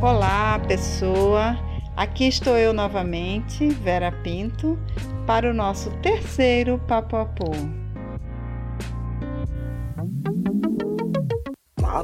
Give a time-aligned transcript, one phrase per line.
[0.00, 1.58] Olá, pessoa.
[1.96, 4.78] Aqui estou eu novamente, Vera Pinto,
[5.26, 7.50] para o nosso terceiro Papo Apô.
[7.50, 7.87] Papo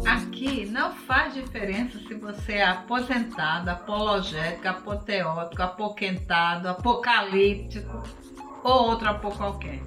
[0.06, 8.02] Aqui não faz diferença se você é aposentado, apologético, apoteótico, apoquentado, apocalíptico
[8.64, 9.82] ou outro apô qualquer.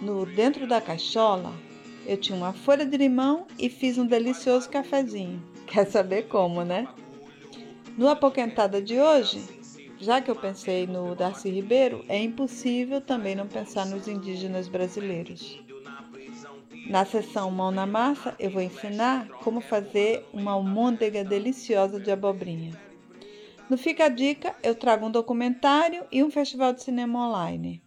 [0.00, 1.52] No Dentro da Caixola,
[2.06, 5.42] eu tinha uma folha de limão e fiz um delicioso cafezinho.
[5.66, 6.86] Quer saber como, né?
[7.98, 9.42] No Apoquentada de hoje,
[10.02, 15.62] já que eu pensei no Darcy Ribeiro, é impossível também não pensar nos indígenas brasileiros.
[16.88, 22.72] Na sessão Mão na Massa, eu vou ensinar como fazer uma almôndega deliciosa de abobrinha.
[23.70, 27.80] No Fica a Dica, eu trago um documentário e um festival de cinema online.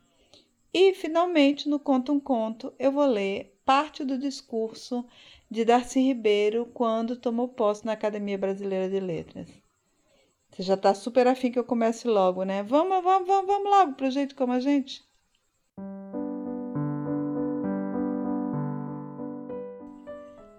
[0.74, 5.06] E, finalmente, no Conta um Conto, eu vou ler parte do discurso
[5.52, 9.65] de Darcy Ribeiro quando tomou posse na Academia Brasileira de Letras.
[10.56, 12.64] Você já está super afim que eu comece logo, né?
[12.64, 15.04] Vamos, vamos, vamos, vamos logo pro jeito como a gente.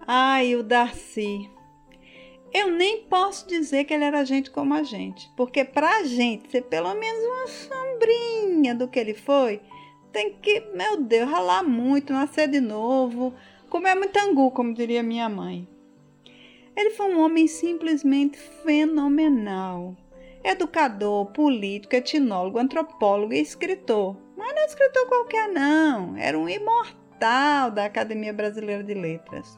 [0.05, 1.49] Ai, o Darcy.
[2.53, 6.61] Eu nem posso dizer que ele era gente como a gente, porque pra gente ser
[6.61, 9.59] pelo menos uma sombrinha do que ele foi,
[10.11, 13.33] tem que, meu Deus, ralar muito, nascer de novo,
[13.67, 15.67] comer muito angu, como diria minha mãe.
[16.77, 19.97] Ele foi um homem simplesmente fenomenal.
[20.43, 24.15] Educador, político, etnólogo, antropólogo e escritor.
[24.37, 26.15] Mas não é escritor qualquer, não.
[26.15, 29.57] Era um imortal da Academia Brasileira de Letras.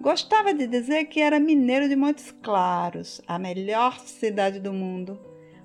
[0.00, 5.18] Gostava de dizer que era mineiro de Montes Claros, a melhor cidade do mundo,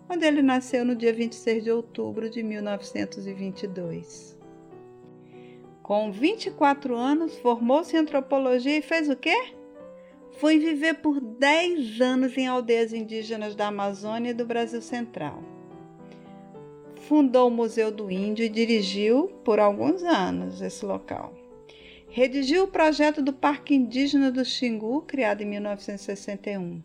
[0.09, 4.35] onde ele nasceu no dia 26 de outubro de 1922.
[5.83, 9.53] Com 24 anos, formou-se em antropologia e fez o quê?
[10.37, 15.43] Foi viver por 10 anos em aldeias indígenas da Amazônia e do Brasil Central.
[17.07, 21.33] Fundou o Museu do Índio e dirigiu por alguns anos esse local.
[22.09, 26.81] Redigiu o projeto do Parque Indígena do Xingu, criado em 1961.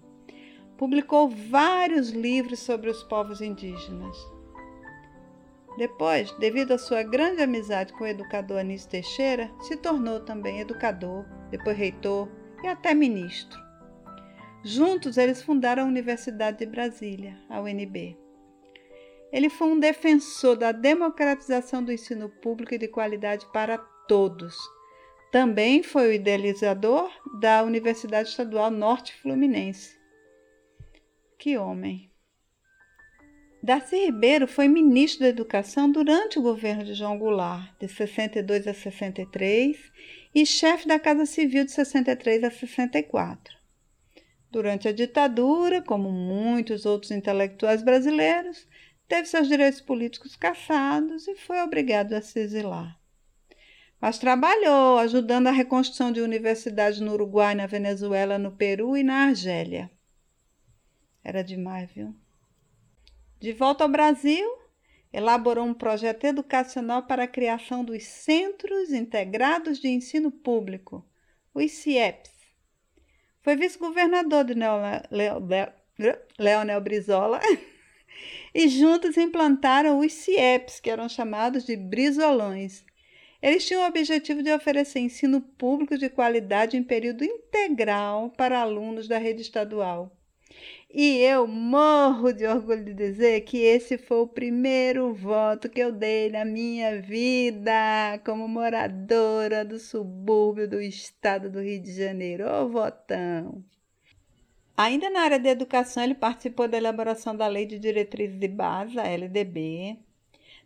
[0.77, 4.17] Publicou vários livros sobre os povos indígenas.
[5.77, 11.25] Depois, devido à sua grande amizade com o educador Anísio Teixeira, se tornou também educador,
[11.51, 12.29] depois reitor
[12.63, 13.59] e até ministro.
[14.65, 18.17] Juntos, eles fundaram a Universidade de Brasília, a UNB.
[19.33, 23.79] Ele foi um defensor da democratização do ensino público e de qualidade para
[24.09, 24.57] todos.
[25.31, 29.99] Também foi o idealizador da Universidade Estadual Norte Fluminense.
[31.39, 32.11] Que homem!
[33.63, 38.73] Darcy Ribeiro foi ministro da Educação durante o governo de João Goulart, de 62 a
[38.73, 39.77] 63,
[40.35, 43.57] e chefe da Casa Civil de 63 a 64.
[44.51, 48.67] Durante a ditadura, como muitos outros intelectuais brasileiros,
[49.07, 52.99] teve seus direitos políticos cassados e foi obrigado a se exilar.
[54.01, 59.27] Mas trabalhou ajudando a reconstrução de universidades no Uruguai, na Venezuela, no Peru e na
[59.27, 59.91] Argélia.
[61.23, 62.15] Era demais, viu?
[63.41, 64.49] De volta ao Brasil,
[65.13, 71.05] elaborou um projeto educacional para a criação dos Centros Integrados de Ensino Público,
[71.55, 72.31] os CIEPs.
[73.41, 74.55] Foi vice-governador de
[76.39, 77.41] Leonel Brizola
[78.55, 82.85] e juntos implantaram os CIEPs, que eram chamados de Brizolões.
[83.41, 89.07] Eles tinham o objetivo de oferecer ensino público de qualidade em período integral para alunos
[89.07, 90.18] da rede estadual.
[90.91, 95.93] E eu morro de orgulho de dizer que esse foi o primeiro voto que eu
[95.93, 102.47] dei na minha vida como moradora do subúrbio do estado do Rio de Janeiro.
[102.49, 103.63] Ô votão!
[104.77, 108.99] Ainda na área da educação, ele participou da elaboração da Lei de Diretrizes de Base,
[108.99, 109.99] a LDB.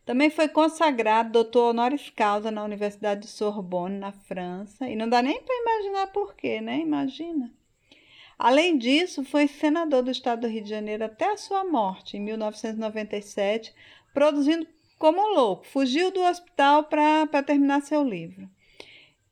[0.05, 4.89] Também foi consagrado doutor honoris causa na Universidade de Sorbonne, na França.
[4.89, 6.79] E não dá nem para imaginar por quê, né?
[6.79, 7.51] Imagina.
[8.43, 12.21] Além disso, foi senador do estado do Rio de Janeiro até a sua morte, em
[12.21, 13.73] 1997,
[14.13, 14.67] produzindo
[14.99, 15.65] como louco.
[15.65, 18.51] Fugiu do hospital para terminar seu livro.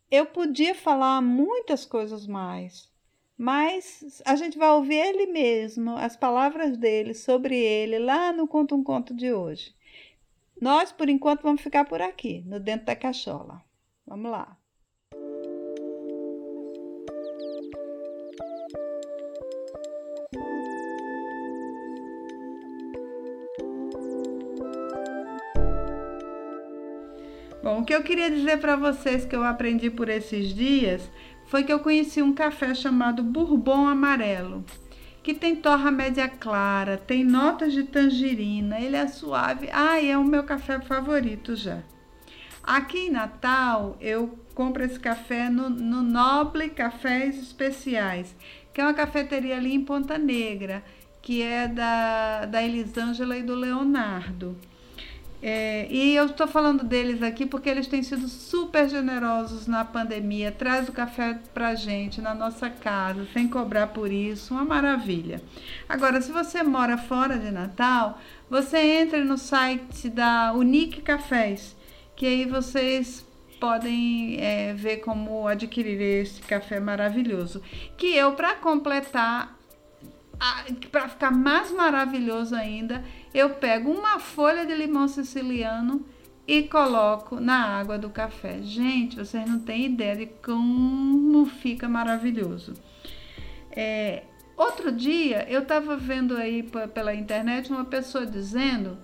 [0.09, 2.89] Eu podia falar muitas coisas mais,
[3.37, 8.77] mas a gente vai ouvir ele mesmo, as palavras dele sobre ele, lá no Conto
[8.77, 9.75] um Conto de hoje.
[10.63, 13.61] Nós, por enquanto, vamos ficar por aqui, no Dentro da Cachola.
[14.07, 14.60] Vamos lá.
[27.63, 31.11] Bom, o que eu queria dizer para vocês que eu aprendi por esses dias
[31.45, 34.65] foi que eu conheci um café chamado Bourbon Amarelo,
[35.23, 39.69] que tem torra média clara, tem notas de tangerina, ele é suave.
[39.73, 41.83] Ah, é o meu café favorito já.
[42.63, 48.35] Aqui em Natal, eu compro esse café no, no Noble Cafés Especiais,
[48.73, 50.83] que é uma cafeteria ali em Ponta Negra,
[51.21, 54.57] que é da, da Elisângela e do Leonardo.
[55.43, 60.53] É, e eu estou falando deles aqui porque eles têm sido super generosos na pandemia,
[60.53, 65.43] traz o café para gente na nossa casa, sem cobrar por isso, uma maravilha.
[65.89, 68.19] Agora, se você mora fora de Natal,
[68.51, 71.75] você entra no site da Unique Cafés,
[72.15, 73.25] que aí vocês
[73.59, 77.63] podem é, ver como adquirir esse café maravilhoso.
[77.97, 79.60] Que eu, para completar,
[80.91, 83.05] para ficar mais maravilhoso ainda,
[83.35, 86.05] eu pego uma folha de limão siciliano
[86.49, 88.61] e coloco na água do café.
[88.63, 92.75] Gente, vocês não têm ideia de como fica maravilhoso.
[93.71, 94.25] É,
[94.57, 98.99] outro dia eu estava vendo aí pela internet uma pessoa dizendo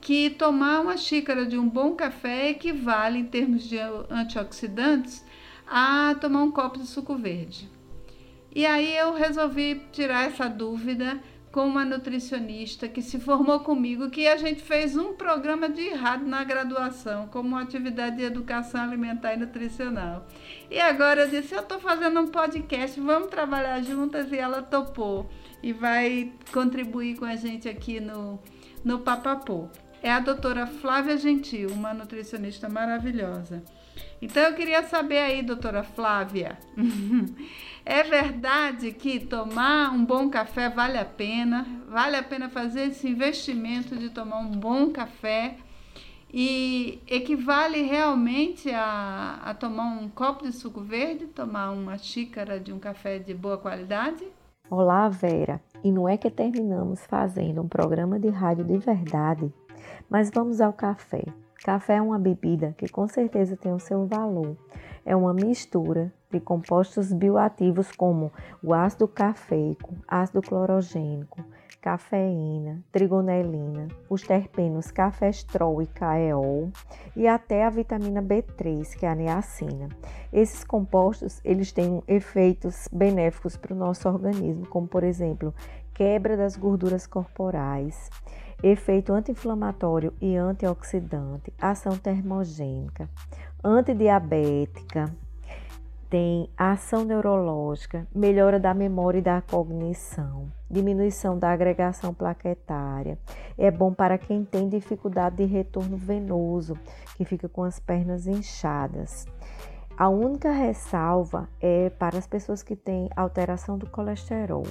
[0.00, 3.78] que tomar uma xícara de um bom café equivale, em termos de
[4.10, 5.24] antioxidantes,
[5.66, 7.68] a tomar um copo de suco verde.
[8.54, 14.28] E aí eu resolvi tirar essa dúvida com uma nutricionista que se formou comigo, que
[14.28, 19.38] a gente fez um programa de rádio na graduação, como atividade de educação alimentar e
[19.38, 20.26] nutricional.
[20.70, 25.30] E agora eu disse, eu estou fazendo um podcast, vamos trabalhar juntas, e ela topou.
[25.62, 28.38] E vai contribuir com a gente aqui no,
[28.84, 29.68] no Papapô.
[30.02, 33.64] É a doutora Flávia Gentil, uma nutricionista maravilhosa.
[34.20, 36.58] Então eu queria saber aí, doutora Flávia,
[37.84, 41.66] é verdade que tomar um bom café vale a pena?
[41.88, 45.56] Vale a pena fazer esse investimento de tomar um bom café?
[46.32, 52.72] E equivale realmente a, a tomar um copo de suco verde, tomar uma xícara de
[52.72, 54.26] um café de boa qualidade?
[54.70, 55.62] Olá, Vera.
[55.82, 59.50] E não é que terminamos fazendo um programa de rádio de verdade,
[60.10, 61.24] mas vamos ao café.
[61.64, 64.56] Café é uma bebida que com certeza tem o seu valor.
[65.04, 71.44] É uma mistura de compostos bioativos como o ácido cafeico, ácido clorogênico,
[71.80, 76.70] cafeína, trigonelina, os terpenos cafestrol e caeol
[77.16, 79.88] e até a vitamina B3, que é a niacina.
[80.32, 85.54] Esses compostos, eles têm efeitos benéficos para o nosso organismo, como por exemplo,
[85.94, 88.10] quebra das gorduras corporais,
[88.62, 93.08] efeito anti-inflamatório e antioxidante, ação termogênica,
[93.62, 95.12] antidiabética,
[96.10, 103.18] tem ação neurológica, melhora da memória e da cognição, diminuição da agregação plaquetária.
[103.58, 106.78] É bom para quem tem dificuldade de retorno venoso,
[107.16, 109.26] que fica com as pernas inchadas.
[109.98, 114.64] A única ressalva é para as pessoas que têm alteração do colesterol,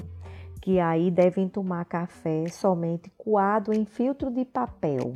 [0.67, 5.13] que aí devem tomar café somente coado em filtro de papel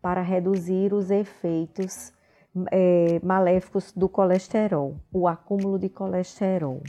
[0.00, 2.14] para reduzir os efeitos
[2.72, 6.82] é, maléficos do colesterol, o acúmulo de colesterol.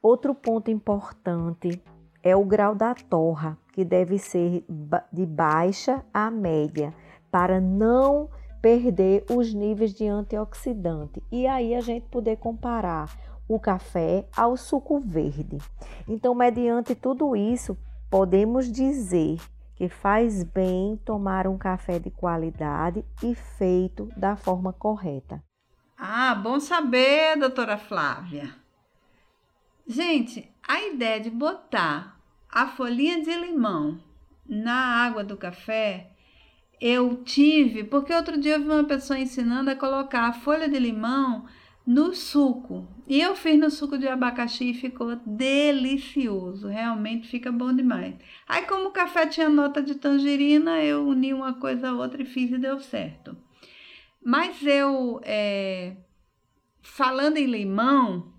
[0.00, 1.82] Outro ponto importante
[2.22, 4.64] é o grau da torra, que deve ser
[5.12, 6.94] de baixa a média,
[7.30, 8.30] para não
[8.62, 11.22] perder os níveis de antioxidante.
[11.30, 13.14] E aí a gente poder comparar
[13.48, 15.58] o café ao suco verde.
[16.06, 17.76] Então, mediante tudo isso,
[18.10, 19.38] podemos dizer
[19.74, 25.42] que faz bem tomar um café de qualidade e feito da forma correta.
[25.96, 28.54] Ah, bom saber, doutora Flávia.
[29.86, 33.98] Gente, a ideia de botar a folhinha de limão
[34.46, 36.10] na água do café
[36.80, 40.78] eu tive, porque outro dia eu vi uma pessoa ensinando a colocar a folha de
[40.78, 41.46] limão
[41.86, 42.86] no suco.
[43.08, 48.14] E eu fiz no suco de abacaxi e ficou delicioso, realmente fica bom demais.
[48.46, 52.26] Aí, como o café tinha nota de tangerina, eu uni uma coisa a outra e
[52.26, 53.34] fiz e deu certo.
[54.22, 55.96] Mas eu, é,
[56.82, 58.30] falando em limão,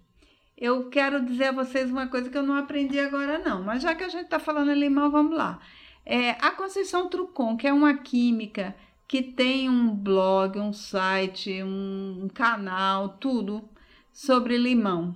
[0.56, 3.64] eu quero dizer a vocês uma coisa que eu não aprendi agora, não.
[3.64, 5.60] Mas já que a gente está falando em limão, vamos lá.
[6.06, 8.76] É, a Conceição Trucon, que é uma química
[9.08, 13.68] que tem um blog, um site, um, um canal, tudo
[14.20, 15.16] sobre limão.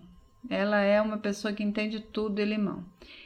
[0.50, 2.86] Ela é uma pessoa que entende tudo de limão.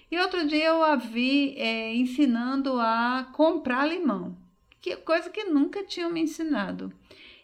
[0.10, 4.36] E outro dia eu a vi é, ensinando a comprar limão,
[4.82, 6.92] que coisa que nunca tinham me ensinado.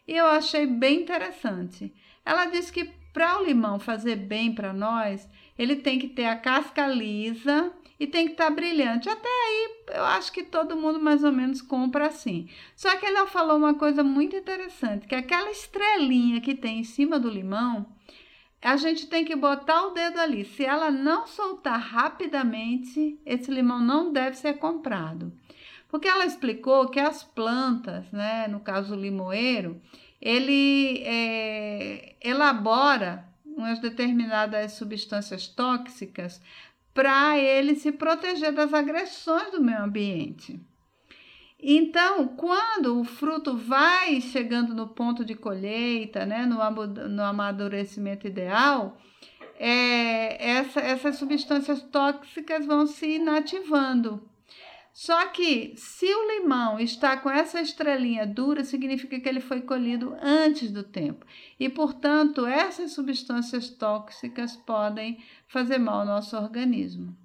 [0.07, 1.93] E eu achei bem interessante.
[2.25, 6.35] Ela disse que para o limão fazer bem para nós, ele tem que ter a
[6.35, 9.09] casca lisa e tem que estar tá brilhante.
[9.09, 12.49] Até aí, eu acho que todo mundo mais ou menos compra assim.
[12.75, 17.19] Só que ela falou uma coisa muito interessante, que aquela estrelinha que tem em cima
[17.19, 17.85] do limão,
[18.67, 20.45] a gente tem que botar o dedo ali.
[20.45, 25.33] Se ela não soltar rapidamente, esse limão não deve ser comprado.
[25.89, 29.81] Porque ela explicou que as plantas, né, no caso o limoeiro,
[30.21, 36.41] ele é, elabora umas determinadas substâncias tóxicas
[36.93, 40.59] para ele se proteger das agressões do meio ambiente.
[41.65, 46.57] Então, quando o fruto vai chegando no ponto de colheita, né, no,
[47.07, 48.97] no amadurecimento ideal,
[49.57, 54.29] é, essa, essas substâncias tóxicas vão se inativando.
[54.91, 60.17] Só que se o limão está com essa estrelinha dura, significa que ele foi colhido
[60.21, 61.25] antes do tempo.
[61.57, 65.17] E, portanto, essas substâncias tóxicas podem
[65.47, 67.17] fazer mal ao nosso organismo.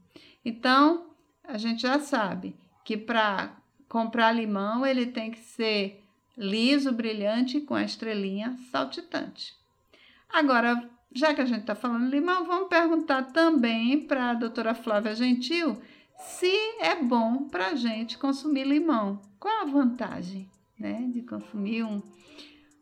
[0.45, 1.11] Então,
[1.43, 6.05] a gente já sabe que para comprar limão, ele tem que ser
[6.37, 9.55] liso, brilhante, com a estrelinha saltitante.
[10.29, 15.15] Agora, já que a gente está falando limão, vamos perguntar também para a doutora Flávia
[15.15, 15.81] Gentil
[16.19, 19.21] se é bom para a gente consumir limão.
[19.39, 22.03] Qual a vantagem né, de consumir um,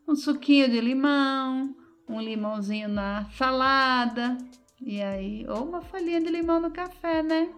[0.07, 1.75] um suquinho de limão,
[2.07, 4.37] um limãozinho na salada,
[4.79, 7.49] e aí, ou uma folhinha de limão no café, né?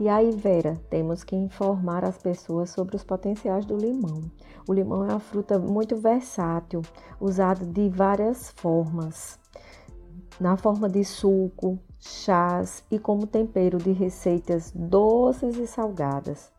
[0.00, 4.22] E aí, Vera, temos que informar as pessoas sobre os potenciais do limão.
[4.66, 6.82] O limão é uma fruta muito versátil,
[7.20, 9.38] usado de várias formas.
[10.40, 16.50] Na forma de suco, chás e como tempero de receitas doces e salgadas.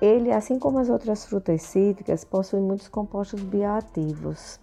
[0.00, 4.60] Ele, assim como as outras frutas cítricas, possui muitos compostos bioativos,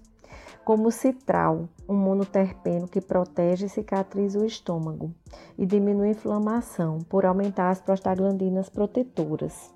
[0.63, 5.12] como o citral, um monoterpeno que protege e cicatriza o estômago
[5.58, 9.72] e diminui a inflamação por aumentar as prostaglandinas protetoras.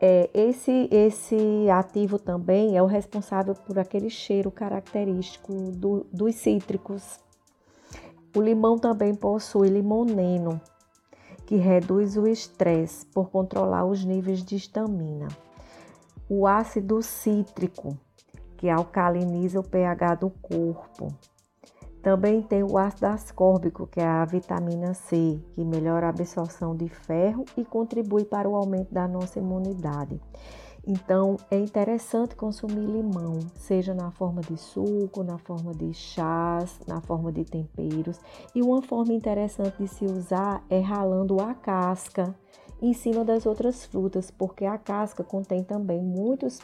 [0.00, 7.24] É, esse, esse ativo também é o responsável por aquele cheiro característico do, dos cítricos
[8.36, 10.60] o limão também possui limoneno,
[11.46, 15.28] que reduz o estresse por controlar os níveis de estamina.
[16.28, 17.96] O ácido cítrico,
[18.64, 21.08] que alcaliniza o pH do corpo.
[22.02, 26.88] Também tem o ácido ascórbico, que é a vitamina C, que melhora a absorção de
[26.88, 30.18] ferro e contribui para o aumento da nossa imunidade.
[30.86, 37.02] Então é interessante consumir limão, seja na forma de suco, na forma de chás, na
[37.02, 38.18] forma de temperos.
[38.54, 42.34] E uma forma interessante de se usar é ralando a casca
[42.80, 46.60] em cima das outras frutas, porque a casca contém também muitos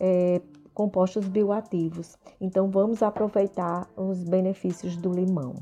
[0.00, 0.40] é,
[0.74, 2.16] compostos bioativos.
[2.40, 5.54] Então vamos aproveitar os benefícios do limão.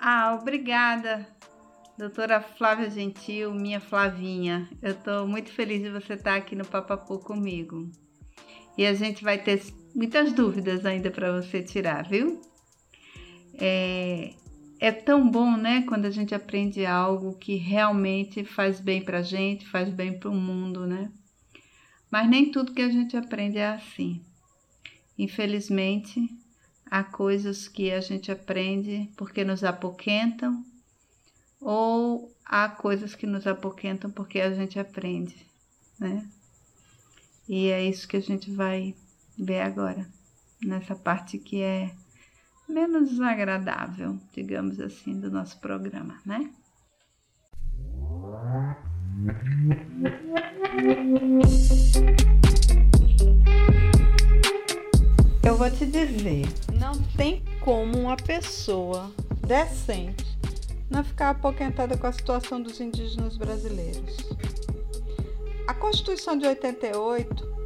[0.00, 1.26] Ah, obrigada,
[1.98, 4.68] doutora Flávia Gentil, minha Flavinha.
[4.82, 7.90] Eu estou muito feliz de você estar aqui no Papapu comigo.
[8.76, 9.62] E a gente vai ter
[9.94, 12.40] muitas dúvidas ainda para você tirar, viu?
[13.58, 14.34] É,
[14.78, 19.22] é tão bom, né, quando a gente aprende algo que realmente faz bem para a
[19.22, 21.10] gente, faz bem para o mundo, né?
[22.16, 24.24] Mas nem tudo que a gente aprende é assim.
[25.18, 26.18] Infelizmente,
[26.86, 30.64] há coisas que a gente aprende porque nos apoquentam,
[31.60, 35.36] ou há coisas que nos apoquentam porque a gente aprende,
[36.00, 36.26] né?
[37.46, 38.94] E é isso que a gente vai
[39.38, 40.08] ver agora,
[40.64, 41.94] nessa parte que é
[42.66, 46.50] menos agradável, digamos assim, do nosso programa, né?
[55.42, 56.46] Eu vou te dizer,
[56.78, 59.10] não tem como uma pessoa
[59.46, 60.26] decente
[60.90, 64.16] não ficar apoquentada com a situação dos indígenas brasileiros.
[65.66, 67.56] A Constituição de 88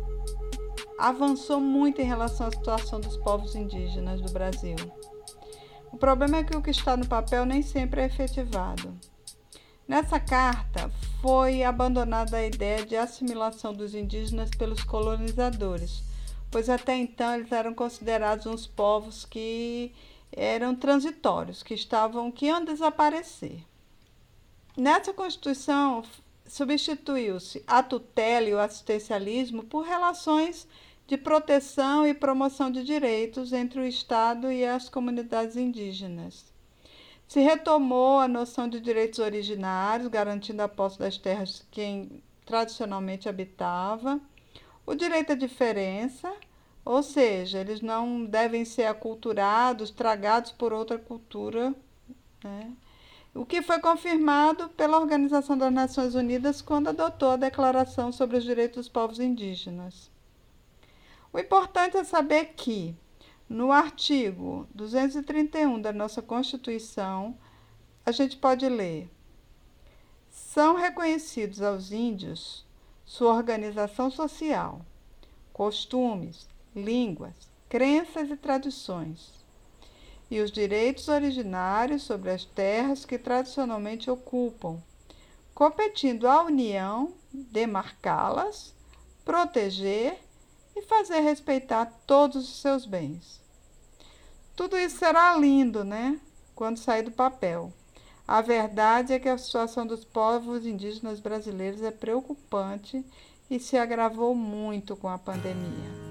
[0.98, 4.76] avançou muito em relação à situação dos povos indígenas do Brasil.
[5.90, 8.94] O problema é que o que está no papel nem sempre é efetivado.
[9.90, 10.88] Nessa carta
[11.20, 16.04] foi abandonada a ideia de assimilação dos indígenas pelos colonizadores,
[16.48, 19.92] pois até então eles eram considerados uns povos que
[20.30, 23.64] eram transitórios, que estavam que iam desaparecer.
[24.76, 26.04] Nessa Constituição
[26.46, 30.68] substituiu-se a tutela e o assistencialismo por relações
[31.08, 36.49] de proteção e promoção de direitos entre o Estado e as comunidades indígenas.
[37.30, 44.20] Se retomou a noção de direitos originários, garantindo a posse das terras quem tradicionalmente habitava,
[44.84, 46.28] o direito à diferença,
[46.84, 51.72] ou seja, eles não devem ser aculturados, tragados por outra cultura,
[52.42, 52.72] né?
[53.32, 58.42] o que foi confirmado pela Organização das Nações Unidas quando adotou a Declaração sobre os
[58.42, 60.10] Direitos dos Povos Indígenas.
[61.32, 62.92] O importante é saber que,
[63.50, 67.36] no artigo 231 da nossa Constituição,
[68.06, 69.10] a gente pode ler:
[70.30, 72.64] são reconhecidos aos índios
[73.04, 74.82] sua organização social,
[75.52, 77.34] costumes, línguas,
[77.68, 79.32] crenças e tradições,
[80.30, 84.80] e os direitos originários sobre as terras que tradicionalmente ocupam,
[85.52, 88.72] competindo à União demarcá-las,
[89.24, 90.20] proteger
[90.76, 93.39] e fazer respeitar todos os seus bens.
[94.60, 96.20] Tudo isso será lindo, né?
[96.54, 97.72] Quando sair do papel.
[98.28, 103.02] A verdade é que a situação dos povos indígenas brasileiros é preocupante
[103.50, 106.09] e se agravou muito com a pandemia.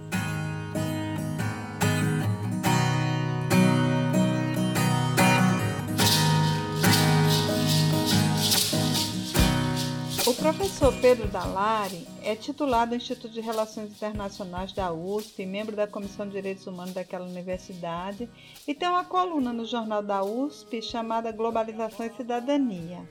[10.29, 15.87] O professor Pedro Dalari é titular do Instituto de Relações Internacionais da USP, membro da
[15.87, 18.29] Comissão de Direitos Humanos daquela universidade
[18.67, 23.09] e tem uma coluna no jornal da USP chamada Globalização e Cidadania.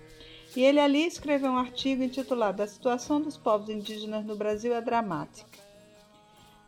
[0.55, 4.81] E ele ali escreveu um artigo intitulado A Situação dos Povos Indígenas no Brasil é
[4.81, 5.59] Dramática.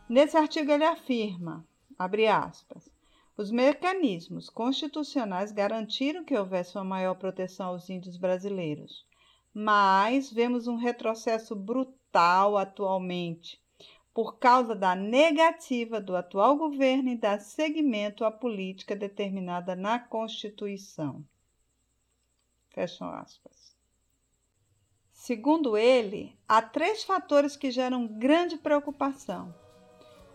[0.09, 1.65] Nesse artigo ele afirma,
[1.97, 2.91] abre aspas,
[3.37, 9.09] os mecanismos constitucionais garantiram que houvesse uma maior proteção aos índios brasileiros
[9.53, 13.61] mas vemos um retrocesso brutal atualmente
[14.13, 21.23] por causa da negativa do atual governo em dar seguimento à política determinada na Constituição.
[22.69, 23.75] Fecham aspas.
[25.13, 29.53] Segundo ele, há três fatores que geram grande preocupação: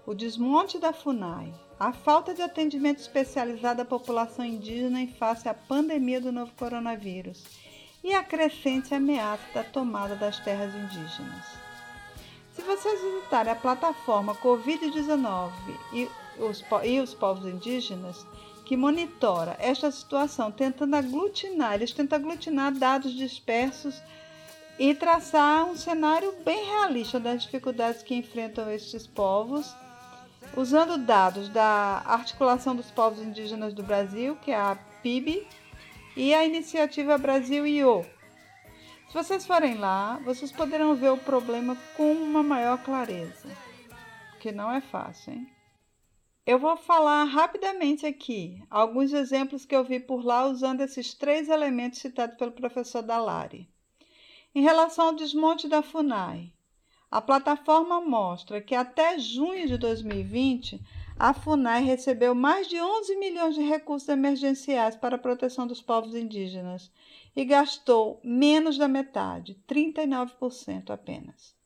[0.06, 5.54] o desmonte da FUNAI, a falta de atendimento especializado à população indígena em face à
[5.54, 7.65] pandemia do novo coronavírus
[8.06, 11.44] e a crescente ameaça da tomada das terras indígenas.
[12.54, 15.50] Se vocês visitarem a plataforma Covid-19
[15.92, 18.24] e os, e os povos indígenas,
[18.64, 24.00] que monitora esta situação, tentando aglutinar, eles tentam aglutinar dados dispersos
[24.78, 29.74] e traçar um cenário bem realista das dificuldades que enfrentam estes povos,
[30.56, 35.44] usando dados da Articulação dos Povos Indígenas do Brasil, que é a PIB,
[36.16, 38.04] e a iniciativa Brasil IO.
[39.08, 43.48] Se vocês forem lá, vocês poderão ver o problema com uma maior clareza,
[44.40, 45.46] que não é fácil, hein?
[46.46, 51.48] Eu vou falar rapidamente aqui alguns exemplos que eu vi por lá usando esses três
[51.48, 53.68] elementos citados pelo professor Dalari.
[54.54, 56.52] Em relação ao desmonte da FUNAI,
[57.10, 60.80] A plataforma mostra que até junho de 2020,
[61.18, 66.14] a FUNAI recebeu mais de 11 milhões de recursos emergenciais para a proteção dos povos
[66.14, 66.90] indígenas
[67.34, 71.56] e gastou menos da metade, 39% apenas.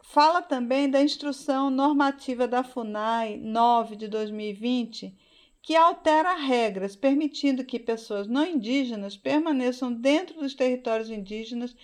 [0.00, 5.12] Fala também da instrução normativa da FUNAI 9 de 2020,
[5.60, 11.74] que altera regras permitindo que pessoas não indígenas permaneçam dentro dos territórios indígenas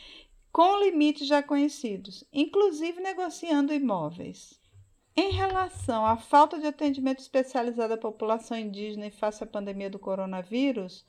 [0.52, 4.62] com limites já conhecidos, inclusive negociando imóveis.
[5.16, 9.98] Em relação à falta de atendimento especializado à população indígena em face à pandemia do
[9.98, 11.06] coronavírus,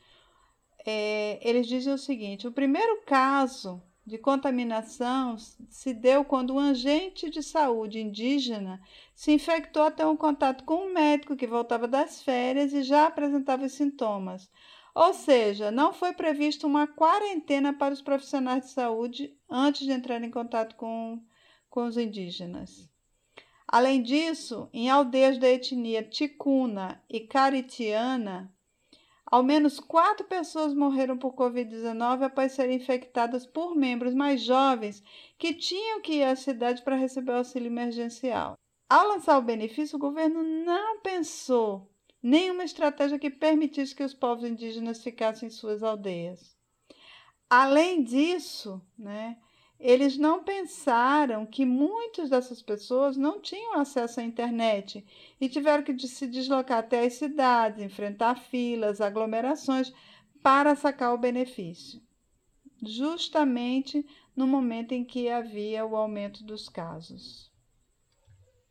[0.86, 7.32] é, eles dizem o seguinte: o primeiro caso de contaminação se deu quando um agente
[7.32, 8.80] de saúde indígena
[9.16, 13.68] se infectou até um contato com um médico que voltava das férias e já apresentava
[13.68, 14.48] sintomas.
[14.94, 20.24] Ou seja, não foi prevista uma quarentena para os profissionais de saúde antes de entrar
[20.24, 21.20] em contato com,
[21.70, 22.95] com os indígenas.
[23.68, 28.54] Além disso, em aldeias da etnia ticuna e caritiana,
[29.26, 35.04] ao menos quatro pessoas morreram por Covid-19 após serem infectadas por membros mais jovens
[35.38, 38.56] que tinham que ir à cidade para receber auxílio emergencial.
[38.88, 41.90] Ao lançar o benefício, o governo não pensou
[42.22, 46.56] nenhuma estratégia que permitisse que os povos indígenas ficassem em suas aldeias.
[47.50, 49.38] Além disso, né,
[49.86, 55.06] eles não pensaram que muitas dessas pessoas não tinham acesso à internet
[55.40, 59.94] e tiveram que se deslocar até as cidades, enfrentar filas, aglomerações
[60.42, 62.02] para sacar o benefício,
[62.82, 64.04] justamente
[64.36, 67.52] no momento em que havia o aumento dos casos.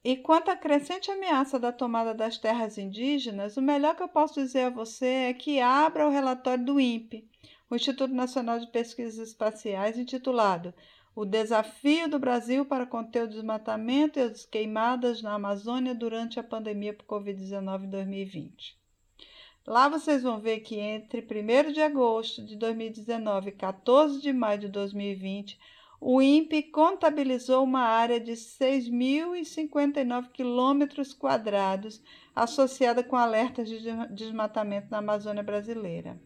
[0.03, 4.35] E quanto à crescente ameaça da tomada das terras indígenas, o melhor que eu posso
[4.35, 7.31] dizer a você é que abra o relatório do INPE,
[7.71, 10.75] o Instituto Nacional de Pesquisas Espaciais, intitulado
[11.15, 16.43] o desafio do Brasil para conter o desmatamento e as queimadas na Amazônia durante a
[16.43, 18.77] pandemia por Covid-19 em 2020.
[19.67, 24.59] Lá vocês vão ver que entre 1 de agosto de 2019 e 14 de maio
[24.59, 25.59] de 2020,
[26.01, 32.03] o INPE contabilizou uma área de 6.059 quilômetros quadrados
[32.37, 33.79] associada com alertas de
[34.11, 36.21] desmatamento na Amazônia brasileira.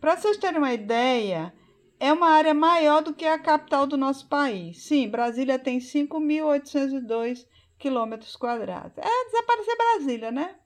[0.00, 1.54] Para vocês terem uma ideia,
[1.98, 4.82] é uma área maior do que a capital do nosso país.
[4.82, 7.46] Sim, Brasília tem 5.802
[7.78, 8.98] quilômetros quadrados.
[8.98, 10.56] É desaparecer Brasília, né?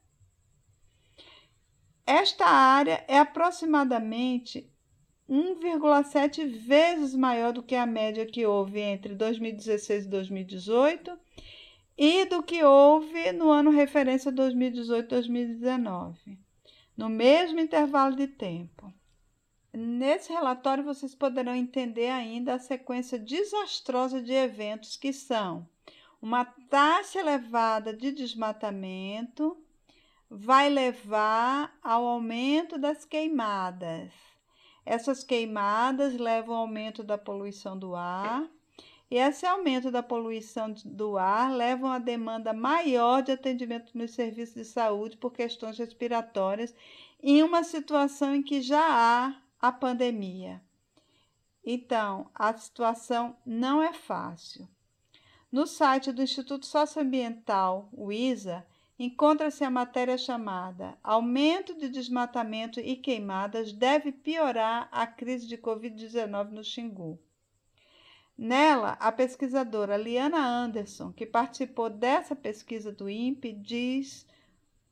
[2.05, 4.69] Esta área é aproximadamente
[5.29, 11.17] 1,7 vezes maior do que a média que houve entre 2016 e 2018
[11.97, 16.37] e do que houve no ano referência 2018-2019,
[16.97, 18.91] no mesmo intervalo de tempo.
[19.73, 25.67] Nesse relatório vocês poderão entender ainda a sequência desastrosa de eventos que são
[26.21, 29.57] uma taxa elevada de desmatamento
[30.29, 34.11] vai levar ao aumento das queimadas.
[34.85, 38.47] Essas queimadas levam ao aumento da poluição do ar,
[39.09, 44.55] e esse aumento da poluição do ar leva a demanda maior de atendimento nos serviços
[44.55, 46.73] de saúde por questões respiratórias,
[47.21, 50.61] em uma situação em que já há a pandemia.
[51.63, 54.67] Então, a situação não é fácil.
[55.51, 58.65] No site do Instituto Socioambiental, o ISA,
[58.97, 66.49] encontra-se a matéria chamada Aumento de desmatamento e queimadas deve piorar a crise de Covid-19
[66.49, 67.19] no Xingu.
[68.37, 74.25] Nela, a pesquisadora Liana Anderson, que participou dessa pesquisa do INPE, diz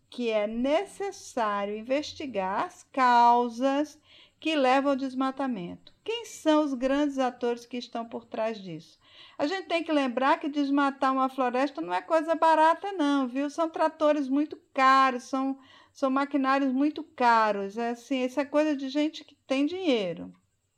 [0.10, 3.98] que é necessário investigar as causas
[4.40, 5.94] que leva ao desmatamento.
[6.04, 8.98] Quem são os grandes atores que estão por trás disso?
[9.38, 13.50] A gente tem que lembrar que desmatar uma floresta não é coisa barata, não, viu?
[13.50, 15.60] São tratores muito caros, são,
[15.92, 17.78] são maquinários muito caros.
[17.78, 20.34] É assim, isso é coisa de gente que tem dinheiro.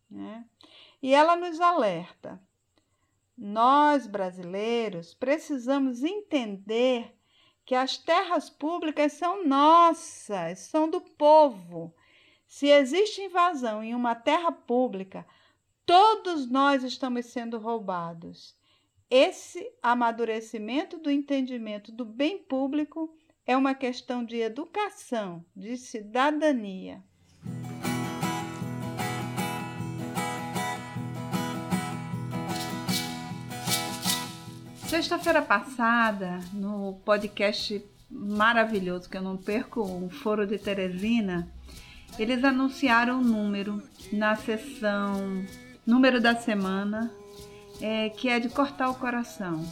[0.09, 0.43] Né?
[1.01, 2.41] E ela nos alerta.
[3.37, 7.15] Nós, brasileiros, precisamos entender
[7.65, 11.95] que as terras públicas são nossas, são do povo
[12.51, 15.25] se existe invasão em uma terra pública,
[15.85, 18.53] todos nós estamos sendo roubados.
[19.09, 23.09] Esse amadurecimento do entendimento do bem público
[23.45, 27.01] é uma questão de educação, de cidadania.
[34.89, 41.49] Sexta-feira passada, no podcast maravilhoso que eu não perco, o Foro de Teresina,
[42.19, 45.43] eles anunciaram o número na sessão
[45.85, 47.11] número da semana
[47.81, 49.65] é, que é de cortar o coração.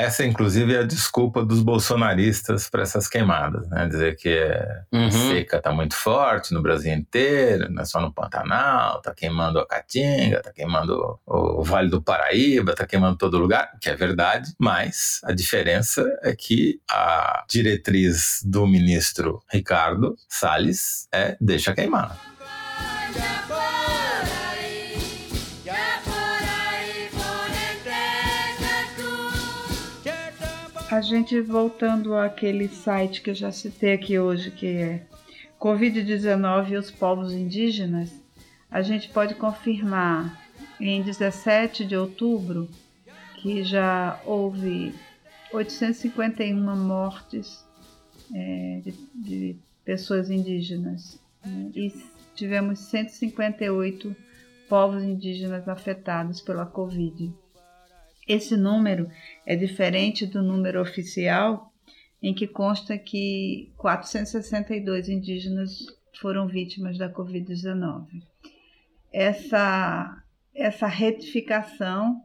[0.00, 3.87] Essa, inclusive, é a desculpa dos bolsonaristas para essas queimadas, né?
[3.87, 4.38] Dizer que
[4.92, 5.06] uhum.
[5.06, 9.58] a seca está muito forte no Brasil inteiro, não é só no Pantanal, está queimando
[9.58, 14.54] a Caatinga, está queimando o Vale do Paraíba, está queimando todo lugar, que é verdade,
[14.58, 22.16] mas a diferença é que a diretriz do ministro Ricardo Salles é deixa queimar.
[30.98, 35.06] A gente voltando àquele site que eu já citei aqui hoje, que é
[35.56, 38.20] Covid-19 e os povos indígenas,
[38.68, 40.37] a gente pode confirmar
[40.80, 42.68] em 17 de outubro
[43.37, 44.92] que já houve
[45.52, 47.64] 851 mortes
[48.34, 51.70] é, de, de, pessoas indígenas né?
[51.76, 51.92] e
[52.34, 54.16] tivemos 158
[54.68, 57.32] povos indígenas afetados pela Covid.
[58.28, 59.08] Esse número
[59.46, 61.72] é diferente do número oficial,
[62.22, 65.78] em que consta que 462 indígenas
[66.20, 68.06] foram vítimas da Covid-19.
[69.10, 70.22] Essa,
[70.54, 72.20] essa retificação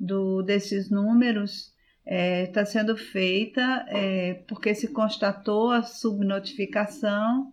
[0.00, 1.72] do, desses números
[2.04, 7.52] está é, tá sendo feita é, porque se constatou a subnotificação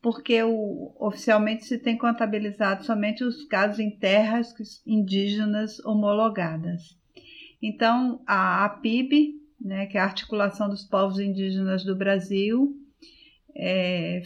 [0.00, 4.54] porque o, oficialmente se tem contabilizado somente os casos em terras
[4.86, 6.97] indígenas homologadas.
[7.62, 12.76] Então, a APIB, né, que é a Articulação dos Povos Indígenas do Brasil,
[13.56, 14.22] é,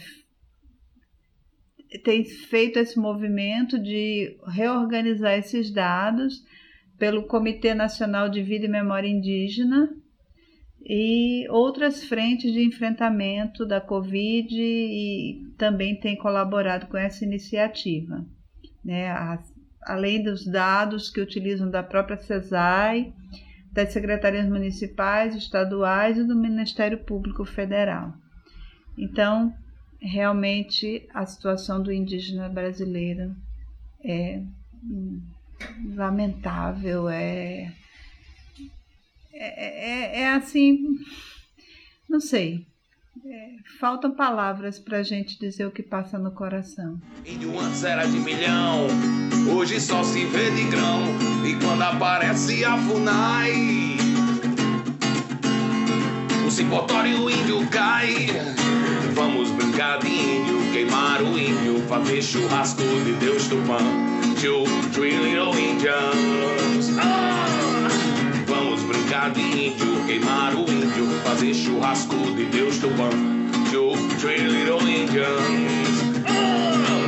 [2.03, 6.43] tem feito esse movimento de reorganizar esses dados
[6.97, 9.89] pelo Comitê Nacional de Vida e Memória Indígena,
[10.85, 18.25] e outras frentes de enfrentamento da Covid e também tem colaborado com essa iniciativa.
[18.83, 19.07] Né?
[19.85, 23.13] Além dos dados que utilizam da própria CESAI,
[23.71, 28.13] das secretarias municipais, estaduais e do Ministério Público Federal.
[28.97, 29.53] Então,
[29.99, 33.35] realmente a situação do indígena brasileiro
[34.03, 34.41] é
[35.95, 37.71] lamentável, é
[39.33, 40.97] é, é, é assim,
[42.07, 42.65] não sei.
[43.15, 46.99] É, faltam palavras para a gente dizer o que passa no coração.
[47.23, 48.87] Índio antes era de milhão,
[49.55, 51.03] hoje só se vê de grão.
[51.45, 53.51] E quando aparece a FUNAI,
[56.47, 58.27] o cipotório índio cai.
[59.13, 63.77] Vamos brincar de índio, queimar o índio, fazer churrasco de Deus Tupã.
[64.41, 66.97] Two, three little Indians.
[66.99, 67.43] Ah!
[69.13, 73.09] brincar de índio, queimar o índio, fazer churrasco de Deus Tupã.
[73.71, 76.03] Two, three little Indians.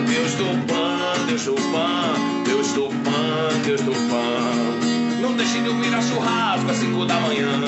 [0.08, 2.14] Deus Tupã, Deus Tupã,
[2.46, 5.22] Deus Tupã, Deus Tupã.
[5.22, 7.60] Não deixe de ouvir a churrasco às cinco da manhã.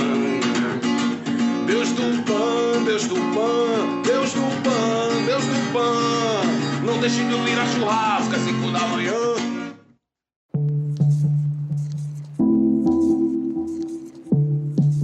[1.66, 6.86] Deus Tupã, Deus Tupã, Deus Tupã, Deus Tupã.
[6.86, 9.14] Não deixe de ouvir a churrasco às cinco da manhã.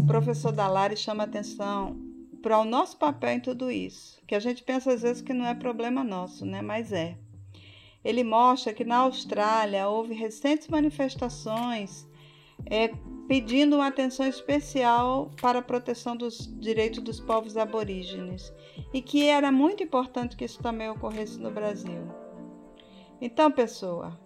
[0.07, 2.12] professor Dalari chama atenção
[2.43, 5.45] para o nosso papel em tudo isso, que a gente pensa às vezes que não
[5.45, 6.61] é problema nosso, né?
[6.61, 7.17] Mas é.
[8.03, 12.05] Ele mostra que na Austrália houve recentes manifestações
[12.65, 12.89] é,
[13.29, 18.53] pedindo uma atenção especial para a proteção dos direitos dos povos aborígenes
[18.93, 22.09] e que era muito importante que isso também ocorresse no Brasil.
[23.21, 24.19] Então, pessoa,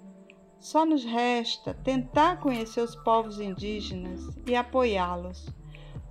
[0.60, 5.56] só nos resta tentar conhecer os povos indígenas e apoiá-los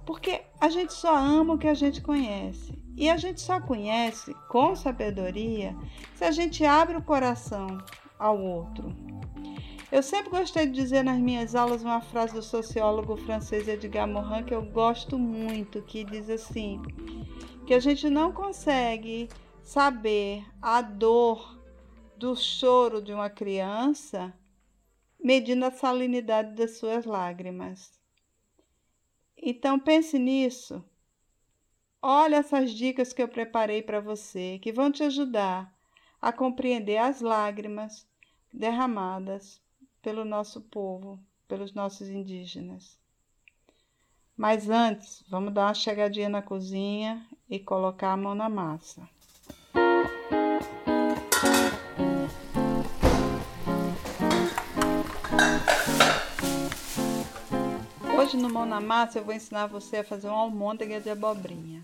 [0.06, 2.72] porque a gente só ama o que a gente conhece.
[2.96, 5.76] E a gente só conhece com sabedoria
[6.14, 7.76] se a gente abre o coração
[8.18, 8.96] ao outro.
[9.92, 14.44] Eu sempre gostei de dizer nas minhas aulas uma frase do sociólogo francês Edgar Morin
[14.44, 16.80] que eu gosto muito, que diz assim:
[17.66, 19.28] que a gente não consegue
[19.62, 21.60] saber a dor
[22.16, 24.32] do choro de uma criança
[25.22, 27.90] medindo a salinidade das suas lágrimas.
[29.36, 30.82] Então pense nisso.
[32.00, 35.74] Olha essas dicas que eu preparei para você, que vão te ajudar
[36.20, 38.06] a compreender as lágrimas
[38.52, 39.60] derramadas
[40.00, 41.18] pelo nosso povo,
[41.48, 42.98] pelos nossos indígenas.
[44.36, 49.08] Mas antes, vamos dar uma chegadinha na cozinha e colocar a mão na massa.
[58.26, 61.80] Hoje no Mão na Massa eu vou ensinar você a fazer uma almôndega de abobrinha.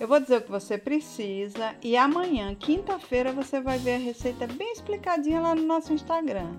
[0.00, 4.46] Eu vou dizer o que você precisa e amanhã, quinta-feira, você vai ver a receita
[4.46, 6.50] bem explicadinha lá no nosso Instagram.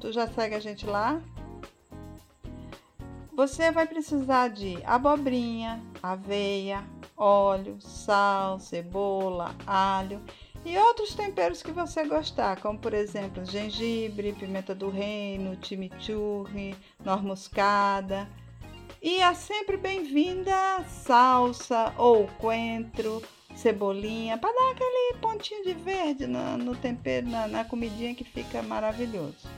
[0.00, 1.20] Tu já segue a gente lá?
[3.34, 6.82] Você vai precisar de abobrinha, aveia,
[7.14, 10.22] óleo, sal, cebola, alho
[10.64, 17.22] e outros temperos que você gostar, como por exemplo gengibre, pimenta do reino, chimichurri, noz
[17.22, 18.28] moscada.
[19.02, 23.22] E é sempre bem-vinda salsa ou coentro,
[23.56, 28.62] cebolinha, para dar aquele pontinho de verde no, no tempero, na, na comidinha que fica
[28.62, 29.48] maravilhoso.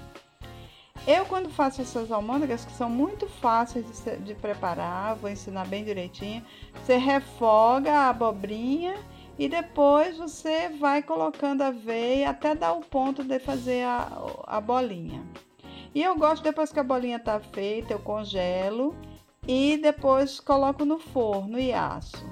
[1.04, 5.82] Eu, quando faço essas almôndegas, que são muito fáceis de, de, preparar, vou ensinar bem
[5.82, 6.44] direitinho.
[6.74, 8.94] Você refoga a abobrinha
[9.38, 14.08] e depois você vai colocando a aveia até dar o ponto de fazer a,
[14.46, 15.22] a bolinha.
[15.94, 18.96] E eu gosto, depois que a bolinha está feita, eu congelo
[19.46, 22.24] e depois coloco no forno e asso.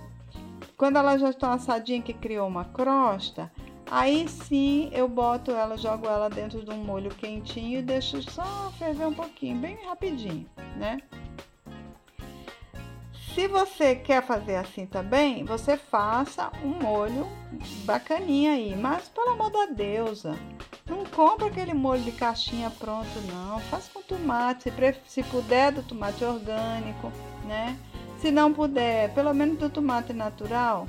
[0.76, 3.52] Quando elas já estão assadinhas, que criou uma crosta,
[3.90, 8.72] aí sim eu boto ela, jogo ela dentro de um molho quentinho e deixo só
[8.78, 10.98] ferver um pouquinho, bem rapidinho, né?
[13.34, 17.28] Se você quer fazer assim também, você faça um molho
[17.84, 20.36] bacaninha aí, mas pelo amor da deusa,
[20.84, 24.72] não compra aquele molho de caixinha pronto não, faz com tomate,
[25.06, 27.12] se, puder do tomate orgânico,
[27.46, 27.78] né?
[28.18, 30.88] Se não puder, pelo menos do tomate natural.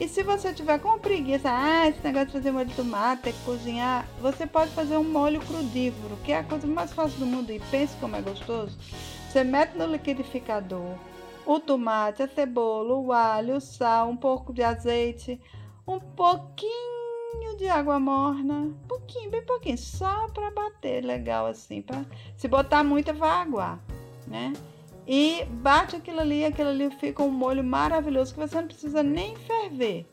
[0.00, 3.32] E se você tiver com preguiça, ah, esse negócio de fazer molho de tomate, tem
[3.32, 7.26] que cozinhar, você pode fazer um molho crudívoro, que é a coisa mais fácil do
[7.26, 7.52] mundo.
[7.52, 8.76] E pense como é gostoso.
[9.34, 10.94] Você mete no liquidificador
[11.44, 15.40] o tomate, a cebola, o alho, o sal, um pouco de azeite,
[15.84, 22.04] um pouquinho de água morna, pouquinho, bem pouquinho, só para bater legal assim, para
[22.36, 23.80] se botar muito vai aguar,
[24.28, 24.52] né?
[25.04, 29.34] E bate aquilo ali, aquilo ali fica um molho maravilhoso que você não precisa nem
[29.34, 30.06] ferver.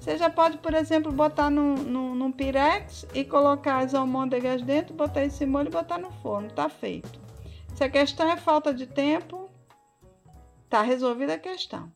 [0.00, 4.94] Você já pode, por exemplo, botar num, num, num pirex e colocar as almôndegas dentro,
[4.94, 7.23] botar esse molho e botar no forno, tá feito.
[7.74, 9.50] Se a questão é falta de tempo,
[10.70, 11.92] tá resolvida a questão.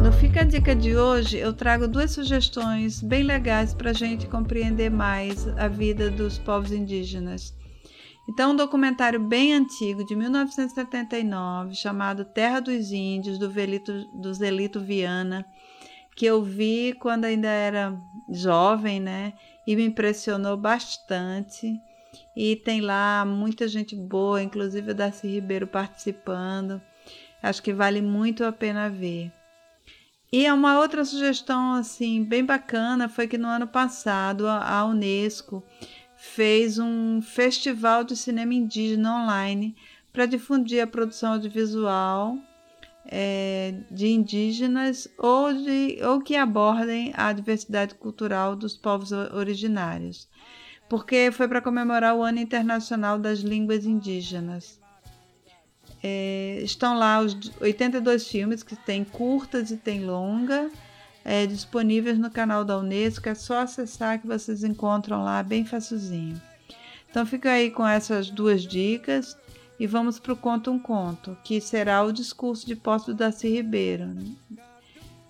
[0.00, 4.28] No Fica a Dica de hoje, eu trago duas sugestões bem legais para a gente
[4.28, 7.52] compreender mais a vida dos povos indígenas.
[8.28, 14.78] Então, um documentário bem antigo, de 1979, chamado Terra dos Índios, do, Velito, do Zelito
[14.78, 15.44] Viana,
[16.14, 17.98] que eu vi quando ainda era
[18.30, 19.32] jovem, né?
[19.70, 21.80] E me impressionou bastante.
[22.36, 26.82] E tem lá muita gente boa, inclusive o Darcy Ribeiro participando.
[27.40, 29.30] Acho que vale muito a pena ver.
[30.32, 35.62] E uma outra sugestão assim bem bacana foi que no ano passado a Unesco
[36.16, 39.76] fez um festival de cinema indígena online
[40.12, 42.36] para difundir a produção audiovisual
[43.06, 50.28] é, de indígenas ou, de, ou que abordem a diversidade cultural dos povos originários,
[50.88, 54.78] porque foi para comemorar o Ano Internacional das Línguas Indígenas.
[56.02, 60.70] É, estão lá os 82 filmes que tem curtas e tem longa,
[61.24, 66.40] é, disponíveis no canal da Unesco, é só acessar que vocês encontram lá bem facilzinho.
[67.10, 69.36] Então fica aí com essas duas dicas
[69.80, 74.14] e vamos para o Conto um Conto, que será o discurso de do Darcy Ribeiro.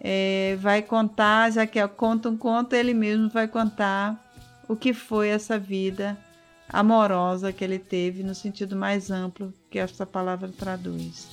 [0.00, 4.20] É, vai contar, já que é Conta um Conto, ele mesmo vai contar
[4.66, 6.18] o que foi essa vida
[6.68, 11.28] amorosa que ele teve no sentido mais amplo que essa palavra traduz.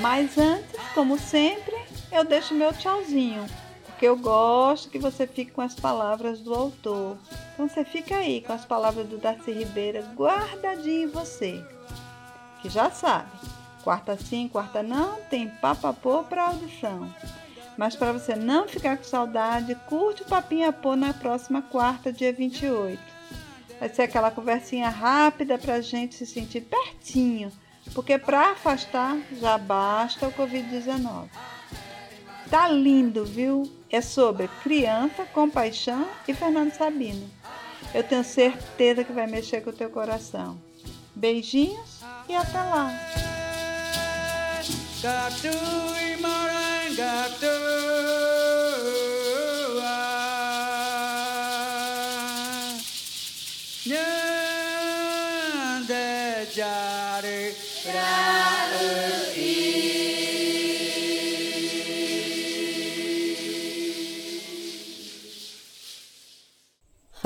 [0.00, 1.76] Mas antes, como sempre,
[2.10, 3.46] eu deixo meu tchauzinho
[4.00, 7.18] porque eu gosto que você fique com as palavras do autor.
[7.52, 11.62] Então você fica aí com as palavras do Darcy Ribeira guardadinho em você.
[12.62, 13.30] que já sabe.
[13.84, 17.14] Quarta sim, quarta não, tem papapô para audição.
[17.76, 22.32] Mas para você não ficar com saudade, curte o Papinha Pô na próxima quarta, dia
[22.32, 22.98] 28.
[23.78, 27.52] Vai ser aquela conversinha rápida para a gente se sentir pertinho,
[27.94, 31.28] porque para afastar já basta o Covid-19.
[32.50, 33.79] Tá lindo, viu?
[33.90, 37.28] É sobre criança, compaixão e Fernando Sabino.
[37.92, 40.56] Eu tenho certeza que vai mexer com o teu coração.
[41.14, 42.92] Beijinhos e até lá.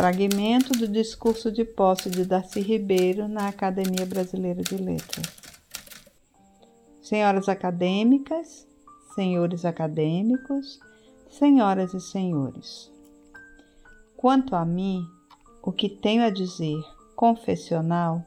[0.05, 5.25] Fragmento do discurso de posse de Darcy Ribeiro na Academia Brasileira de Letras.
[7.01, 8.69] Senhoras acadêmicas,
[9.15, 10.79] senhores acadêmicos,
[11.31, 12.93] senhoras e senhores.
[14.15, 15.09] Quanto a mim,
[15.63, 16.85] o que tenho a dizer,
[17.17, 18.23] confessional,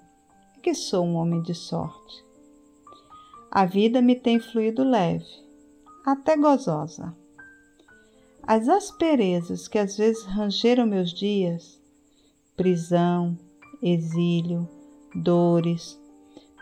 [0.57, 2.25] é que sou um homem de sorte.
[3.51, 5.30] A vida me tem fluído leve,
[6.03, 7.15] até gozosa.
[8.48, 11.78] As asperezas que às vezes rangeram meus dias,
[12.56, 13.38] prisão,
[13.82, 14.66] exílio,
[15.14, 16.00] dores,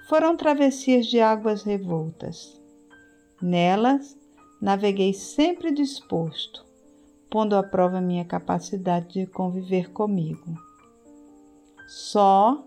[0.10, 2.60] foram travessias de águas revoltas.
[3.40, 4.18] Nelas,
[4.60, 6.66] naveguei sempre disposto,
[7.30, 10.58] pondo à prova minha capacidade de conviver comigo.
[11.88, 12.66] Só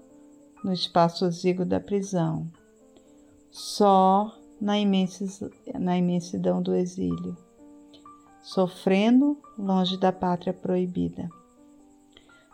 [0.63, 2.49] no espaço exíguo da prisão,
[3.51, 7.37] só na, imensidão do exílio
[8.49, 11.29] sofrendo longe da pátria proibida.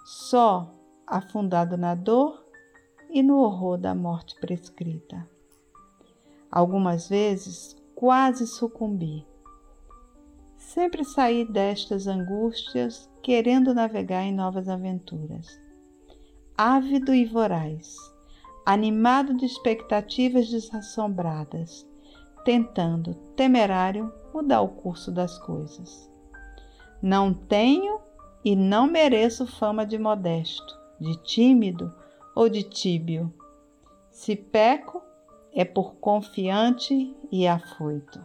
[0.05, 0.74] Só
[1.07, 2.45] afundado na dor
[3.09, 5.24] e no horror da morte prescrita.
[6.51, 9.24] Algumas vezes quase sucumbi.
[10.57, 15.47] Sempre saí destas angústias querendo navegar em novas aventuras.
[16.59, 17.95] Ávido e voraz,
[18.66, 21.86] animado de expectativas desassombradas,
[22.45, 26.11] tentando, temerário, mudar o curso das coisas.
[27.01, 28.01] Não tenho
[28.45, 31.95] e não mereço fama de modesto, de tímido
[32.35, 33.32] ou de tíbio.
[34.11, 35.01] Se peco,
[35.53, 38.20] é por confiante e afoito.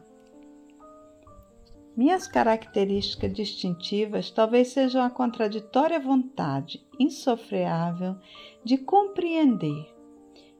[1.95, 8.15] Minhas características distintivas talvez sejam a contraditória vontade insofreável
[8.63, 9.93] de compreender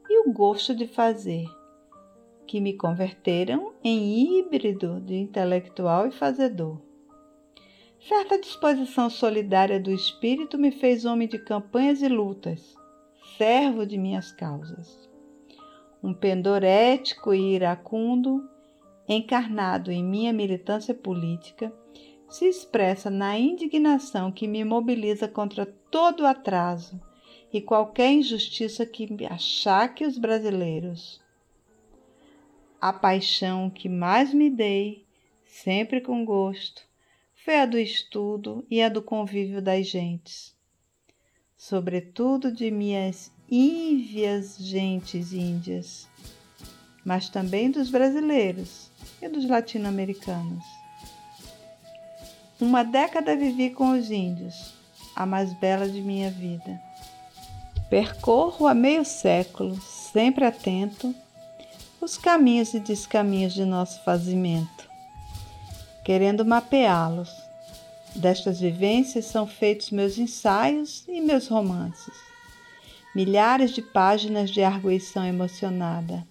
[0.08, 1.46] e o gosto de fazer,
[2.50, 6.80] que me converteram em híbrido de intelectual e fazedor.
[8.00, 12.74] Certa disposição solidária do espírito me fez homem de campanhas e lutas,
[13.38, 15.08] servo de minhas causas.
[16.02, 18.44] Um pendor ético e iracundo,
[19.08, 21.72] encarnado em minha militância política,
[22.28, 27.00] se expressa na indignação que me mobiliza contra todo atraso
[27.52, 31.19] e qualquer injustiça que achaque os brasileiros
[32.80, 35.04] a paixão que mais me dei,
[35.44, 36.82] sempre com gosto,
[37.44, 40.54] foi a do estudo e a do convívio das gentes,
[41.56, 46.08] sobretudo de minhas ínvias gentes índias,
[47.04, 50.64] mas também dos brasileiros e dos latino-americanos.
[52.58, 54.74] Uma década vivi com os índios,
[55.16, 56.80] a mais bela de minha vida.
[57.88, 61.14] Percorro há meio século, sempre atento
[62.00, 64.88] os caminhos e descaminhos de nosso fazimento,
[66.04, 67.30] querendo mapeá-los.
[68.16, 72.14] Destas vivências são feitos meus ensaios e meus romances.
[73.14, 76.26] Milhares de páginas de arguição emocionada.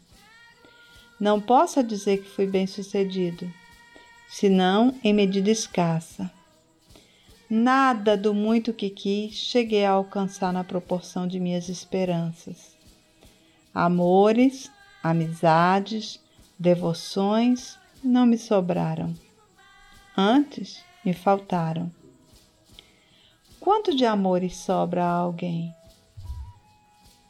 [1.20, 3.52] Não posso dizer que fui bem sucedido,
[4.30, 6.32] senão em medida escassa.
[7.50, 12.78] Nada do muito que quis cheguei a alcançar na proporção de minhas esperanças.
[13.74, 14.70] Amores,
[15.02, 16.20] Amizades,
[16.58, 19.14] devoções não me sobraram.
[20.16, 21.90] Antes me faltaram.
[23.60, 25.74] Quanto de amores sobra a alguém?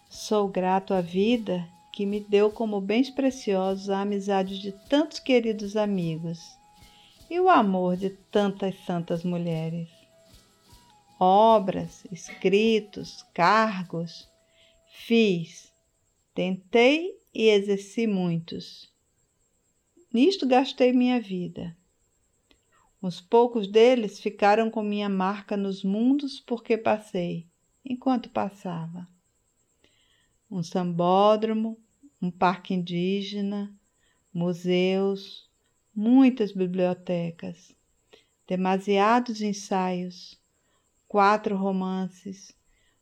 [0.10, 5.76] Sou grato à vida que me deu como bens preciosos a amizade de tantos queridos
[5.76, 6.40] amigos
[7.30, 9.90] e o amor de tantas santas mulheres.
[11.20, 14.28] Obras, escritos, cargos,
[14.88, 15.72] fiz,
[16.34, 18.92] tentei e exerci muitos.
[20.14, 21.78] Nisto gastei minha vida.
[23.02, 27.48] Uns poucos deles ficaram com minha marca nos mundos porque passei,
[27.86, 29.08] enquanto passava.
[30.52, 31.80] Um sambódromo,
[32.22, 33.74] um parque indígena,
[34.34, 35.50] museus,
[35.96, 37.74] muitas bibliotecas,
[38.48, 40.40] demasiados ensaios,
[41.08, 42.52] quatro romances,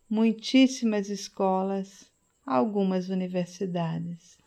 [0.09, 2.11] muitíssimas escolas,
[2.47, 4.37] algumas universidades.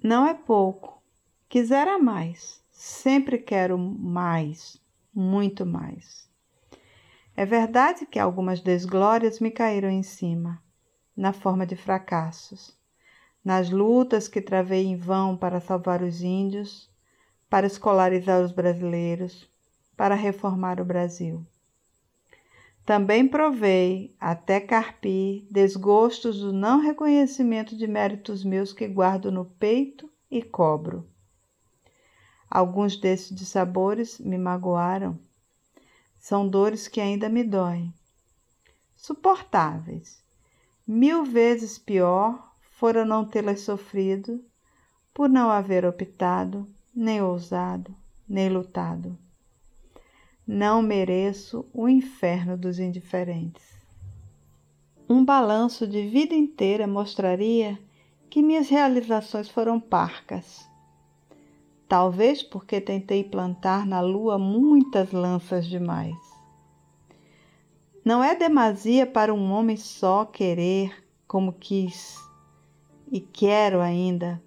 [0.00, 1.02] Não é pouco.
[1.48, 2.62] Quisera mais.
[2.70, 4.80] Sempre quero mais,
[5.12, 6.30] muito mais.
[7.36, 10.62] É verdade que algumas desglórias me caíram em cima,
[11.16, 12.78] na forma de fracassos,
[13.44, 16.88] nas lutas que travei em vão para salvar os índios,
[17.50, 19.50] para escolarizar os brasileiros,
[19.96, 21.44] para reformar o Brasil.
[22.84, 30.10] Também provei, até carpi, desgostos do não reconhecimento de méritos meus que guardo no peito
[30.28, 31.08] e cobro.
[32.50, 35.18] Alguns desses dissabores me magoaram.
[36.18, 37.94] São dores que ainda me doem.
[38.96, 40.22] Suportáveis.
[40.86, 44.44] Mil vezes pior fora não tê-las sofrido,
[45.14, 47.94] por não haver optado, nem ousado,
[48.28, 49.16] nem lutado.
[50.46, 53.62] Não mereço o inferno dos indiferentes.
[55.08, 57.78] Um balanço de vida inteira mostraria
[58.28, 60.68] que minhas realizações foram parcas.
[61.88, 66.16] Talvez porque tentei plantar na lua muitas lanças demais.
[68.04, 72.18] Não é demasia para um homem só querer como quis
[73.10, 74.42] e quero ainda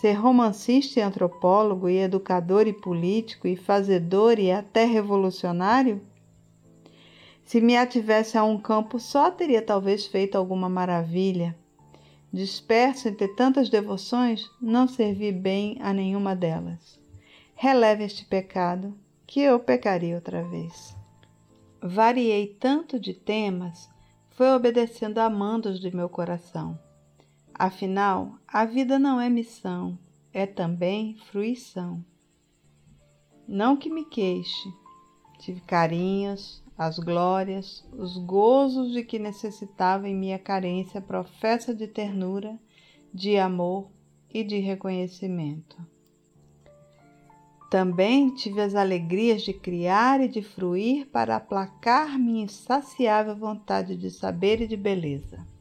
[0.00, 6.02] ser romancista e antropólogo e educador e político e fazedor e até revolucionário?
[7.44, 11.56] Se me ativesse a um campo só, teria talvez feito alguma maravilha.
[12.32, 17.00] Disperso entre tantas devoções, não servi bem a nenhuma delas.
[17.54, 18.94] Releve este pecado,
[19.26, 20.94] que eu pecaria outra vez.
[21.80, 23.88] Variei tanto de temas,
[24.30, 26.78] foi obedecendo a mandos de meu coração.
[27.58, 29.98] Afinal, a vida não é missão,
[30.30, 32.04] é também fruição.
[33.48, 34.68] Não que me queixe,
[35.38, 42.58] tive carinhos, as glórias, os gozos de que necessitava em minha carência professa de ternura,
[43.10, 43.90] de amor
[44.28, 45.78] e de reconhecimento.
[47.70, 54.10] Também tive as alegrias de criar e de fruir para aplacar minha insaciável vontade de
[54.10, 55.55] saber e de beleza.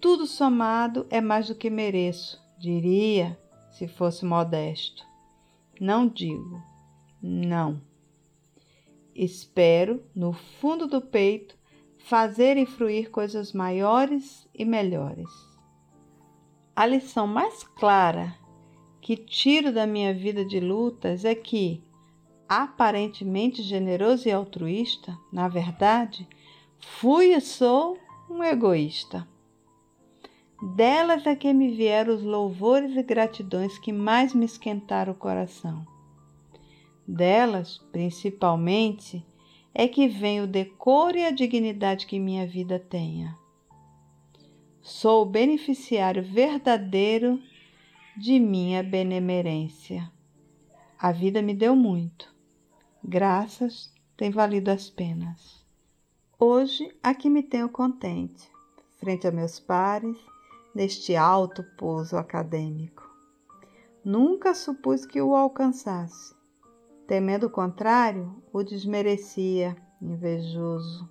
[0.00, 3.38] Tudo somado é mais do que mereço, diria,
[3.70, 5.04] se fosse modesto.
[5.80, 6.62] Não digo,
[7.22, 7.80] não.
[9.14, 11.56] Espero, no fundo do peito,
[11.98, 15.30] fazer e fruir coisas maiores e melhores.
[16.74, 18.36] A lição mais clara
[19.00, 21.82] que tiro da minha vida de lutas é que,
[22.48, 26.28] aparentemente generoso e altruísta, na verdade,
[26.78, 27.96] fui e sou
[28.28, 29.26] um egoísta.
[30.62, 35.86] Delas é que me vieram os louvores e gratidões que mais me esquentaram o coração.
[37.06, 39.24] Delas, principalmente,
[39.74, 43.36] é que vem o decoro e a dignidade que minha vida tenha.
[44.80, 47.38] Sou o beneficiário verdadeiro
[48.16, 50.10] de minha benemerência.
[50.98, 52.34] A vida me deu muito.
[53.04, 55.62] Graças tem valido as penas.
[56.38, 58.50] Hoje aqui me tenho contente,
[58.98, 60.16] frente a meus pares
[60.76, 63.02] neste alto pouso acadêmico.
[64.04, 66.36] Nunca supus que o alcançasse.
[67.06, 71.08] Temendo o contrário, o desmerecia, invejoso.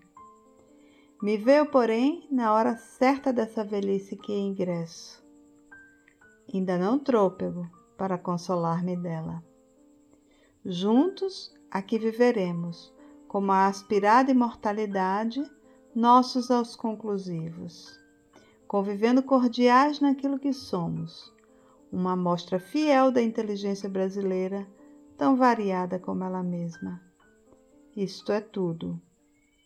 [1.20, 5.26] Me veio, porém, na hora certa dessa velhice que ingresso.
[6.54, 9.44] Ainda não trôpego para consolar-me dela.
[10.64, 12.94] Juntos aqui viveremos,
[13.28, 15.44] como a aspirada imortalidade,
[15.96, 18.05] nossos aos conclusivos
[18.68, 21.32] convivendo cordiais naquilo que somos,
[21.92, 24.68] uma amostra fiel da inteligência brasileira,
[25.18, 27.02] tão variada como ela mesma.
[27.96, 29.02] Isto é tudo.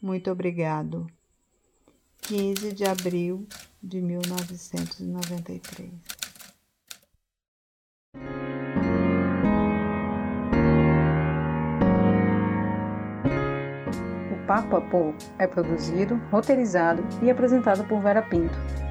[0.02, 1.08] Muito obrigado.
[2.22, 3.48] 15 de abril
[3.82, 5.92] de 1993.
[14.32, 18.89] O Papo a Pô é produzido, roteirizado e apresentado por Vera Pinto.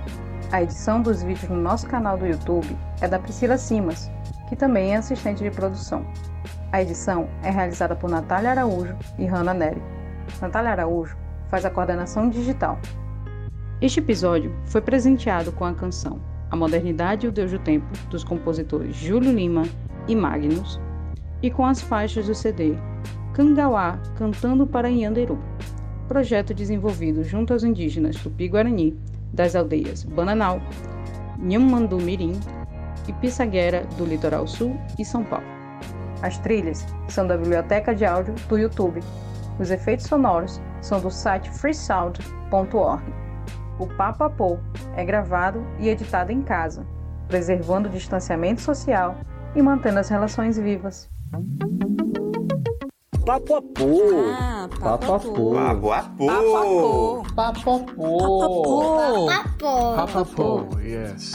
[0.51, 4.11] A edição dos vídeos no nosso canal do YouTube é da Priscila Simas,
[4.49, 6.07] que também é assistente de produção.
[6.73, 9.83] A edição é realizada por Natália Araújo e Hanna Neri.
[10.41, 11.19] Natália Araújo
[11.49, 12.79] faz a coordenação digital.
[13.83, 16.19] Este episódio foi presenteado com a canção
[16.51, 19.65] A Modernidade e o Deus do Tempo, dos compositores Júlio Lima
[20.09, 20.81] e Magnus,
[21.43, 22.75] e com as faixas do CD
[23.35, 25.39] Cangauá Cantando para Inhanderu,
[26.09, 28.99] projeto desenvolvido junto aos indígenas Tupi-Guarani
[29.33, 30.61] das aldeias Bananal,
[31.39, 32.39] Nhamandu Mirim
[33.07, 35.47] e Pissaguera do Litoral Sul e São Paulo.
[36.23, 39.01] As trilhas são da biblioteca de áudio do YouTube.
[39.59, 43.03] Os efeitos sonoros são do site freesound.org.
[43.79, 44.59] O Papapô
[44.97, 46.85] é gravado e editado em casa,
[47.29, 49.17] preservando o distanciamento social
[49.55, 51.09] e mantendo as relações vivas.
[53.29, 54.01] Papo a pô.
[54.41, 55.53] Ah, Papo a pô.
[55.53, 57.23] Papo a pô.
[57.37, 59.27] Papo a pô.
[59.27, 59.97] Papo.
[59.97, 61.35] Papo a pô, yes.